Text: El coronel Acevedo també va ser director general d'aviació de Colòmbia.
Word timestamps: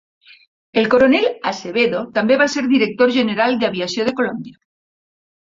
El 0.81 0.87
coronel 0.93 1.27
Acevedo 1.51 1.99
també 2.15 2.39
va 2.43 2.47
ser 2.55 2.65
director 2.73 3.13
general 3.19 3.55
d'aviació 3.65 4.09
de 4.09 4.17
Colòmbia. 4.23 4.59